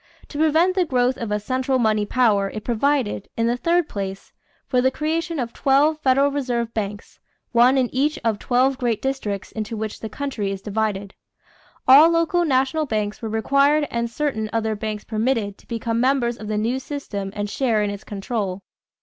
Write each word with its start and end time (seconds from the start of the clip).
To 0.29 0.39
prevent 0.39 0.73
the 0.73 0.83
growth 0.83 1.15
of 1.19 1.31
a 1.31 1.39
"central 1.39 1.77
money 1.77 2.07
power," 2.07 2.49
it 2.49 2.63
provided, 2.63 3.29
in 3.37 3.45
the 3.45 3.55
third 3.55 3.87
place, 3.87 4.33
for 4.65 4.81
the 4.81 4.89
creation 4.89 5.37
of 5.37 5.53
twelve 5.53 5.99
federal 5.99 6.31
reserve 6.31 6.73
banks, 6.73 7.19
one 7.51 7.77
in 7.77 7.87
each 7.93 8.17
of 8.23 8.39
twelve 8.39 8.79
great 8.79 8.99
districts 8.99 9.51
into 9.51 9.77
which 9.77 9.99
the 9.99 10.09
country 10.09 10.49
is 10.49 10.59
divided. 10.63 11.13
All 11.87 12.09
local 12.09 12.43
national 12.45 12.87
banks 12.87 13.21
were 13.21 13.29
required 13.29 13.87
and 13.91 14.09
certain 14.09 14.49
other 14.51 14.75
banks 14.75 15.03
permitted 15.03 15.59
to 15.59 15.67
become 15.67 16.01
members 16.01 16.35
of 16.37 16.47
the 16.47 16.57
new 16.57 16.79
system 16.79 17.31
and 17.35 17.47
share 17.47 17.83
in 17.83 17.91
its 17.91 18.03
control. 18.03 18.63